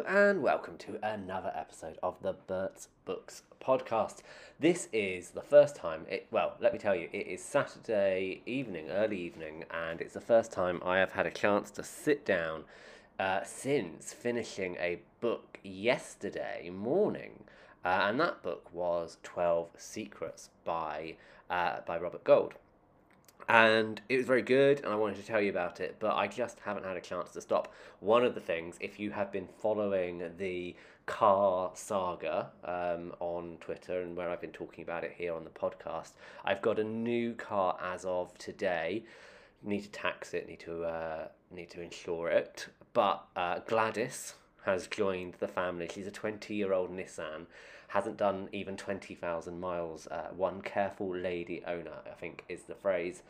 [0.00, 4.22] and welcome to another episode of the Bert's Books podcast.
[4.58, 8.90] This is the first time, it, well, let me tell you, it is Saturday evening,
[8.90, 12.64] early evening, and it's the first time I have had a chance to sit down
[13.20, 17.44] uh, since finishing a book yesterday morning.
[17.84, 21.14] Uh, and that book was 12 Secrets by,
[21.48, 22.54] uh, by Robert Gold
[23.48, 26.26] and it was very good and i wanted to tell you about it but i
[26.26, 27.72] just haven't had a chance to stop.
[28.00, 30.74] One of the things if you have been following the
[31.06, 35.50] car saga um, on twitter and where i've been talking about it here on the
[35.50, 36.12] podcast
[36.44, 39.04] i've got a new car as of today.
[39.62, 42.68] Need to tax it need to uh, need to insure it.
[42.92, 47.46] But uh, gladys has joined the family she's a 20 year old nissan
[47.94, 50.08] hasn't done even 20,000 miles.
[50.08, 53.22] Uh, one careful lady owner, I think, is the phrase.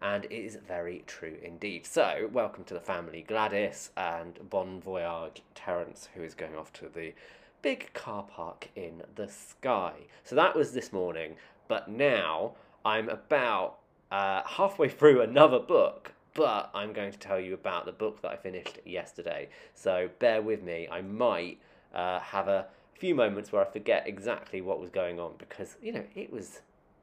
[0.00, 1.84] And it is very true indeed.
[1.84, 6.88] So, welcome to the family, Gladys and Bon Voyage Terence, who is going off to
[6.88, 7.12] the
[7.60, 9.92] big car park in the sky.
[10.24, 11.36] So, that was this morning,
[11.68, 12.52] but now
[12.86, 17.92] I'm about uh, halfway through another book but I'm going to tell you about the
[17.92, 19.48] book that I finished yesterday.
[19.74, 20.86] So bear with me.
[20.90, 21.58] I might
[21.94, 25.92] uh, have a few moments where I forget exactly what was going on because, you
[25.92, 26.60] know, it was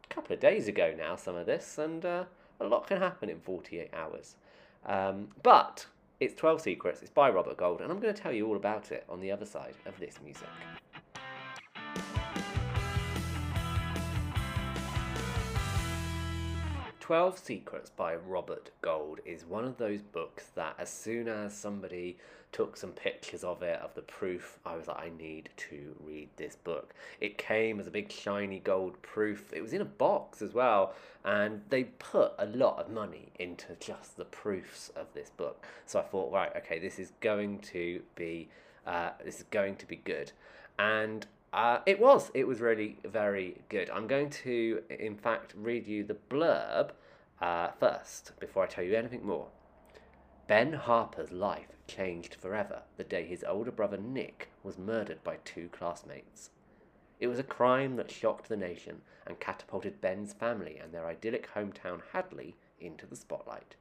[0.09, 2.25] a couple of days ago now, some of this, and uh,
[2.59, 4.35] a lot can happen in 48 hours.
[4.85, 5.87] Um, but
[6.19, 8.91] it's 12 Secrets, it's by Robert Gold, and I'm going to tell you all about
[8.91, 10.47] it on the other side of this music.
[17.03, 22.15] 12 Secrets by Robert Gold is one of those books that, as soon as somebody
[22.53, 26.29] took some pictures of it, of the proof, I was like, I need to read
[26.37, 26.93] this book.
[27.19, 29.51] It came as a big shiny gold proof.
[29.51, 30.93] It was in a box as well,
[31.25, 35.65] and they put a lot of money into just the proofs of this book.
[35.85, 38.47] So I thought, right, okay, this is going to be,
[38.87, 40.31] uh, this is going to be good.
[40.79, 42.31] And uh, it was.
[42.33, 43.89] It was really very good.
[43.91, 46.91] I'm going to, in fact, read you the blurb
[47.39, 49.47] uh, first before I tell you anything more.
[50.47, 55.69] Ben Harper's life changed forever the day his older brother Nick was murdered by two
[55.69, 56.49] classmates.
[57.19, 61.53] It was a crime that shocked the nation and catapulted Ben's family and their idyllic
[61.53, 63.75] hometown Hadley into the spotlight.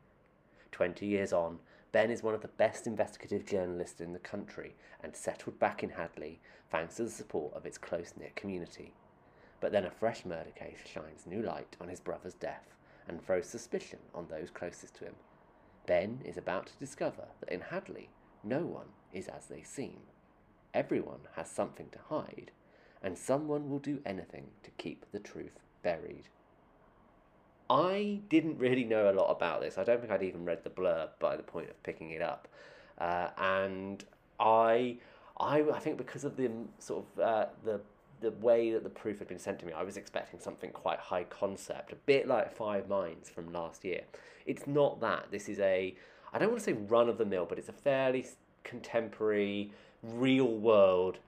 [0.70, 1.58] Twenty years on,
[1.92, 5.91] Ben is one of the best investigative journalists in the country and settled back in
[5.91, 8.94] Hadley thanks to the support of its close knit community.
[9.60, 12.75] But then a fresh murder case shines new light on his brother's death
[13.06, 15.14] and throws suspicion on those closest to him.
[15.86, 18.09] Ben is about to discover that in Hadley,
[18.42, 19.98] no one is as they seem.
[20.72, 22.53] Everyone has something to hide,
[23.03, 26.28] and someone will do anything to keep the truth buried.
[27.72, 29.78] I didn't really know a lot about this.
[29.78, 32.49] I don't think I'd even read the blurb by the point of picking it up,
[32.99, 34.05] uh, and
[34.38, 34.99] I,
[35.41, 37.81] I, I think because of the sort of uh, the
[38.21, 40.99] the way that the proof had been sent to me, I was expecting something quite
[40.99, 44.03] high concept, a bit like Five Minds from last year.
[44.47, 45.31] It's not that.
[45.31, 45.94] This is a,
[46.33, 48.27] I don't want to say run of the mill, but it's a fairly
[48.65, 49.72] contemporary,
[50.03, 51.19] real world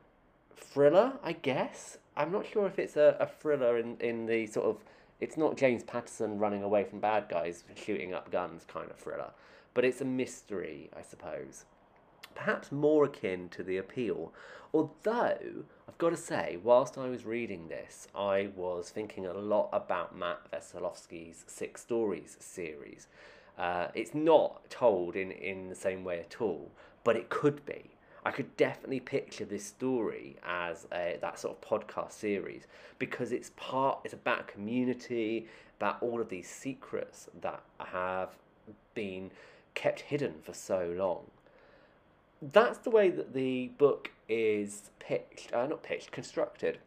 [0.56, 1.98] thriller, I guess.
[2.16, 4.76] I'm not sure if it's a, a thriller in, in the sort of,
[5.24, 9.32] it's not James Patterson running away from bad guys shooting up guns kind of thriller,
[9.72, 11.64] but it's a mystery, I suppose
[12.34, 14.32] perhaps more akin to the appeal.
[14.72, 19.68] Although, I've got to say, whilst I was reading this, I was thinking a lot
[19.72, 23.06] about Matt Wesolowski's Six Stories series.
[23.56, 26.72] Uh, it's not told in, in the same way at all,
[27.04, 27.90] but it could be.
[28.24, 32.66] I could definitely picture this story as a, that sort of podcast series
[32.98, 35.46] because it's part, it's about community,
[35.78, 38.30] about all of these secrets that have
[38.94, 39.30] been
[39.74, 41.26] kept hidden for so long
[42.52, 46.78] that's the way that the book is pitched, uh, not pitched, constructed.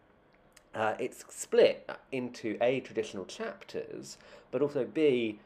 [0.76, 4.18] Uh, it's split into A, traditional chapters,
[4.52, 5.40] but also B,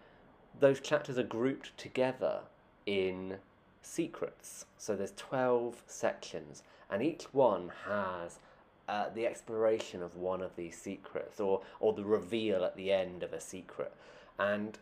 [0.60, 2.42] those chapters are grouped together
[2.86, 3.38] in
[3.82, 4.66] secrets.
[4.78, 8.40] So there's 12 sections, and each one has
[8.88, 13.24] uh, the exploration of one of these secrets or, or the reveal at the end
[13.24, 13.94] of a secret.
[14.38, 14.78] And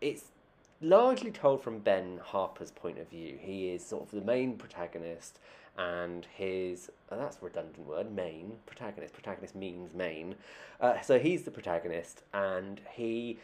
[0.00, 0.24] it's
[0.80, 3.38] largely told from Ben Harper's point of view.
[3.40, 5.38] He is sort of the main protagonist,
[5.78, 9.14] and his oh, that's a redundant word main protagonist.
[9.14, 10.34] Protagonist means main.
[10.80, 13.38] Uh, so he's the protagonist, and he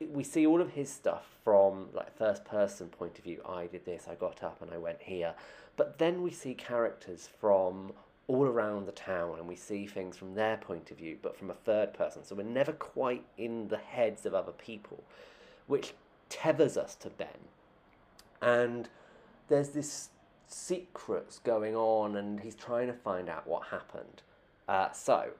[0.00, 3.42] we see all of his stuff from like first person point of view.
[3.48, 4.06] I did this.
[4.08, 5.34] I got up and I went here.
[5.76, 7.92] But then we see characters from
[8.28, 11.50] all around the town and we see things from their point of view, but from
[11.50, 12.24] a third person.
[12.24, 15.02] So we're never quite in the heads of other people,
[15.66, 15.94] which
[16.28, 17.28] tethers us to Ben.
[18.40, 18.88] And
[19.48, 20.10] there's this
[20.46, 24.22] secrets going on and he's trying to find out what happened.
[24.68, 25.30] Uh, so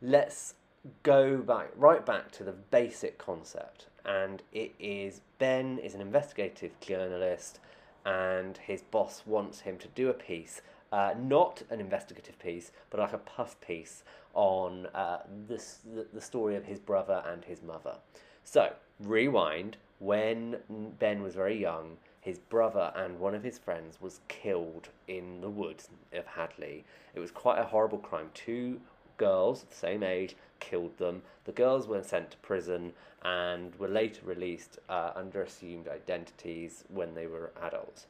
[0.00, 0.54] let's
[1.02, 6.78] go back right back to the basic concept and it is Ben is an investigative
[6.80, 7.60] journalist
[8.04, 10.62] and his boss wants him to do a piece
[10.92, 14.02] uh, not an investigative piece but like a puff piece
[14.34, 15.18] on uh,
[15.48, 15.80] this
[16.12, 17.96] the, story of his brother and his mother
[18.44, 20.56] so rewind when
[20.98, 25.48] Ben was very young his brother and one of his friends was killed in the
[25.48, 26.84] woods of Hadley.
[27.14, 28.30] It was quite a horrible crime.
[28.34, 28.80] Two
[29.18, 31.22] girls, the same age, killed them.
[31.44, 32.92] The girls were sent to prison
[33.22, 38.06] and were later released uh, under assumed identities when they were adults.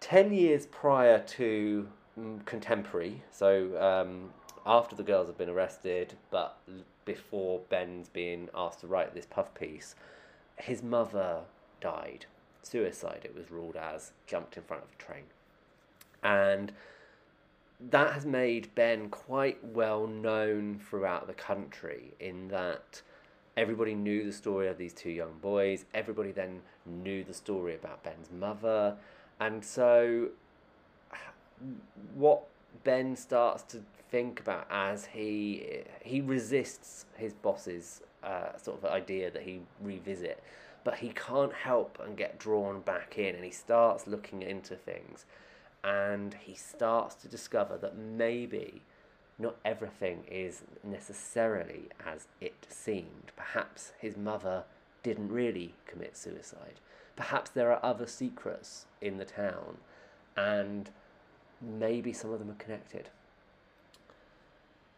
[0.00, 1.88] Ten years prior to
[2.18, 4.30] mm, contemporary, so um,
[4.66, 6.58] after the girls have been arrested, but
[7.04, 9.94] before Ben's being asked to write this puff piece,
[10.56, 11.40] his mother
[11.80, 12.26] died.
[12.62, 15.24] Suicide, it was ruled as, jumped in front of a train.
[16.22, 16.72] And
[17.90, 23.02] that has made Ben quite well known throughout the country in that
[23.56, 25.84] everybody knew the story of these two young boys.
[25.94, 28.96] Everybody then knew the story about Ben's mother.
[29.40, 30.30] And so,
[32.14, 32.44] what
[32.84, 39.30] Ben starts to think about as he he resists his boss's uh, sort of idea
[39.30, 40.42] that he revisit,
[40.84, 45.26] but he can't help and get drawn back in, and he starts looking into things
[45.84, 48.82] and he starts to discover that maybe
[49.38, 53.32] not everything is necessarily as it seemed.
[53.36, 54.64] Perhaps his mother
[55.02, 56.80] didn't really commit suicide.
[57.16, 59.76] Perhaps there are other secrets in the town,
[60.36, 60.90] and
[61.60, 63.10] maybe some of them are connected.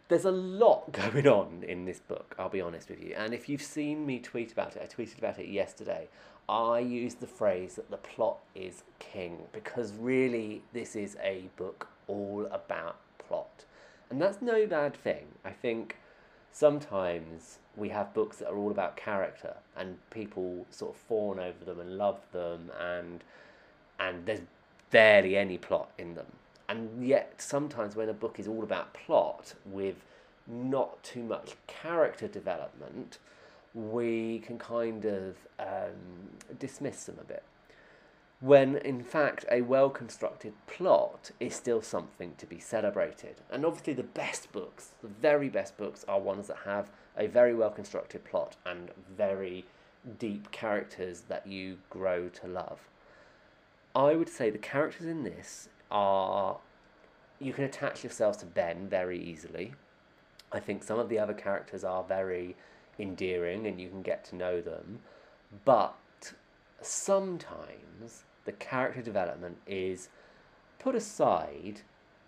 [0.08, 3.14] There's a lot going on in this book, I'll be honest with you.
[3.16, 6.08] And if you've seen me tweet about it, I tweeted about it yesterday.
[6.48, 11.88] I use the phrase that the plot is king because really this is a book
[12.06, 13.64] all about plot.
[14.10, 15.26] And that's no bad thing.
[15.44, 15.96] I think
[16.52, 21.64] sometimes we have books that are all about character and people sort of fawn over
[21.64, 23.24] them and love them and
[23.98, 24.40] and there's
[24.90, 26.26] barely any plot in them.
[26.68, 29.96] And yet sometimes when a book is all about plot with
[30.46, 33.18] not too much character development,
[33.74, 37.42] we can kind of um, dismiss them a bit.
[38.40, 43.36] When in fact, a well constructed plot is still something to be celebrated.
[43.50, 47.54] And obviously, the best books, the very best books, are ones that have a very
[47.54, 49.64] well constructed plot and very
[50.18, 52.80] deep characters that you grow to love.
[53.94, 56.58] I would say the characters in this are.
[57.38, 59.74] You can attach yourselves to Ben very easily.
[60.52, 62.56] I think some of the other characters are very
[62.98, 65.00] endearing and you can get to know them.
[65.64, 65.94] But
[66.80, 70.08] sometimes the character development is
[70.78, 71.82] put aside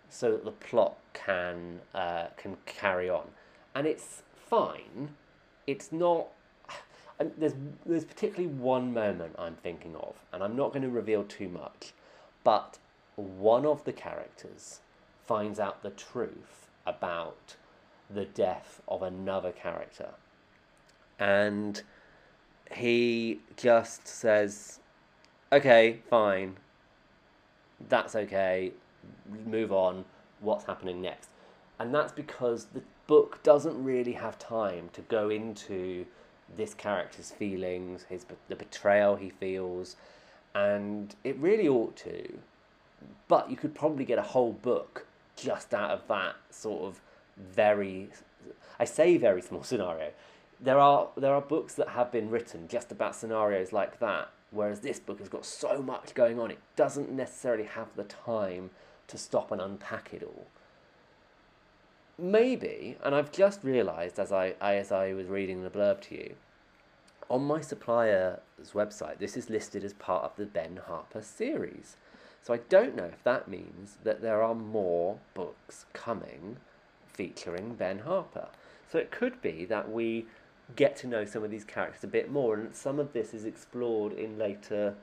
[0.09, 3.27] so that the plot can uh, can carry on,
[3.75, 5.15] and it's fine.
[5.67, 6.27] It's not.
[7.21, 11.25] And there's there's particularly one moment I'm thinking of, and I'm not going to reveal
[11.25, 11.91] too much,
[12.45, 12.77] but
[13.19, 14.79] one of the characters
[15.25, 17.55] finds out the truth about
[18.09, 20.09] the death of another character
[21.19, 21.83] and
[22.71, 24.79] he just says,
[25.51, 26.57] "Okay, fine.
[27.89, 28.73] That's okay.
[29.45, 30.05] Move on.
[30.39, 31.29] What's happening next?"
[31.77, 36.05] And that's because the book doesn't really have time to go into
[36.55, 39.95] this character's feelings, his the betrayal he feels,
[40.55, 42.39] and it really ought to.
[43.27, 47.01] But you could probably get a whole book just out of that sort of
[47.37, 48.09] very
[48.79, 50.11] I say very small scenario
[50.59, 54.81] there are there are books that have been written just about scenarios like that, whereas
[54.81, 58.69] this book has got so much going on, it doesn't necessarily have the time
[59.07, 60.47] to stop and unpack it all.
[62.17, 66.35] Maybe, and I've just realised as I as I was reading the blurb to you,
[67.29, 68.39] on my supplier's
[68.73, 71.95] website, this is listed as part of the Ben Harper series.
[72.41, 76.57] So I don't know if that means that there are more books coming
[77.07, 78.47] featuring Ben Harper.
[78.91, 80.25] So it could be that we
[80.75, 83.45] get to know some of these characters a bit more, and some of this is
[83.45, 84.95] explored in later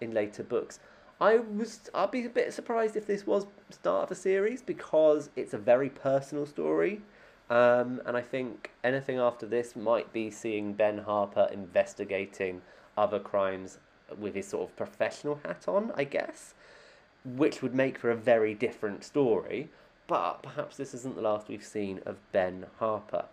[0.00, 0.78] in later books.
[1.20, 5.30] I was I'd be a bit surprised if this was start of a series because
[5.34, 7.00] it's a very personal story.
[7.48, 12.60] Um, and I think anything after this might be seeing Ben Harper investigating
[12.96, 13.78] other crimes
[14.18, 16.54] with his sort of professional hat on, I guess,
[17.24, 19.68] which would make for a very different story.
[20.06, 23.24] But perhaps this isn't the last we've seen of Ben Harper.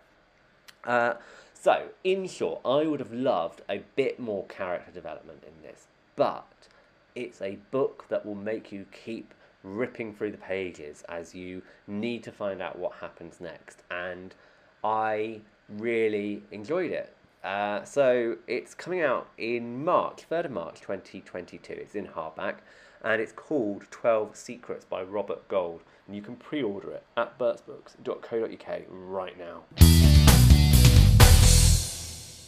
[0.82, 1.14] Uh,
[1.54, 6.68] so, in short, I would have loved a bit more character development in this, but
[7.14, 12.22] It's a book that will make you keep ripping through the pages as you need
[12.24, 13.82] to find out what happens next.
[13.90, 14.34] And
[14.82, 17.14] I really enjoyed it.
[17.44, 21.74] Uh, so it's coming out in March, 3rd of March 2022.
[21.74, 22.56] It's in hardback
[23.02, 25.82] and it's called 12 Secrets by Robert Gold.
[26.06, 29.64] And you can pre order it at bertsbooks.co.uk right now.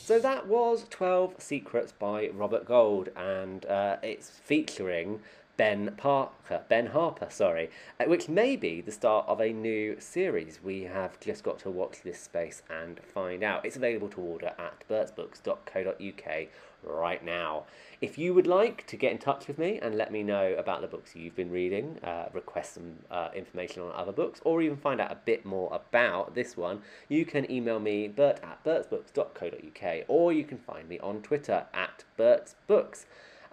[0.07, 5.21] So that was 12 Secrets by Robert Gold, and uh, it's featuring
[5.57, 10.61] Ben Parker, Ben Harper, sorry, uh, which may be the start of a new series.
[10.63, 13.65] We have just got to watch this space and find out.
[13.65, 16.49] It's available to order at bertsbooks.co.uk
[16.83, 17.65] right now.
[18.01, 20.83] If you would like to get in touch with me and let me know about
[20.83, 24.77] the books you've been reading, uh, request some uh, information on other books, or even
[24.77, 30.05] find out a bit more about this one, you can email me bert at bertsbooks.co.uk
[30.09, 33.07] or you can find me on Twitter at bertsbooks.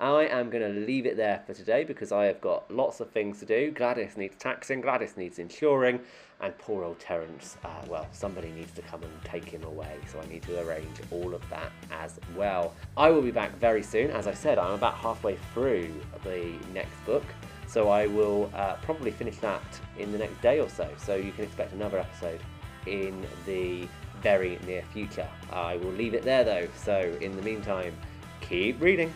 [0.03, 3.09] I am going to leave it there for today because I have got lots of
[3.11, 3.71] things to do.
[3.71, 6.01] Gladys needs taxing, Gladys needs insuring,
[6.41, 10.19] and poor old Terence, uh, well, somebody needs to come and take him away, so
[10.19, 12.73] I need to arrange all of that as well.
[12.97, 14.11] I will be back very soon.
[14.11, 15.93] As I said, I'm about halfway through
[16.25, 17.23] the next book,
[17.65, 19.63] so I will uh, probably finish that
[19.97, 20.89] in the next day or so.
[20.97, 22.41] So you can expect another episode
[22.87, 23.87] in the
[24.21, 25.29] very near future.
[25.49, 27.95] I will leave it there though, so in the meantime,
[28.41, 29.13] keep reading.